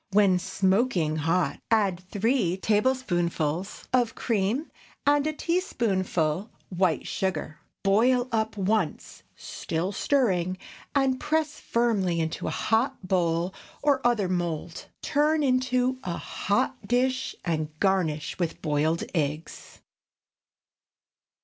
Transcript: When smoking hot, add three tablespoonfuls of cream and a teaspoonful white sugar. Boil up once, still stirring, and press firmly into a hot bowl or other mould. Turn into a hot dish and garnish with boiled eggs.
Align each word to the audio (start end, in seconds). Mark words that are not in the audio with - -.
When 0.13 0.39
smoking 0.39 1.17
hot, 1.17 1.59
add 1.69 1.99
three 2.09 2.57
tablespoonfuls 2.57 3.87
of 3.93 4.15
cream 4.15 4.71
and 5.05 5.27
a 5.27 5.31
teaspoonful 5.33 6.49
white 6.69 7.05
sugar. 7.05 7.59
Boil 7.83 8.27
up 8.31 8.57
once, 8.57 9.21
still 9.35 9.91
stirring, 9.91 10.57
and 10.95 11.19
press 11.19 11.59
firmly 11.59 12.19
into 12.19 12.47
a 12.47 12.49
hot 12.49 13.07
bowl 13.07 13.53
or 13.83 14.01
other 14.03 14.27
mould. 14.27 14.87
Turn 15.03 15.43
into 15.43 15.99
a 16.03 16.17
hot 16.17 16.87
dish 16.87 17.35
and 17.45 17.69
garnish 17.79 18.39
with 18.39 18.59
boiled 18.59 19.03
eggs. 19.13 19.81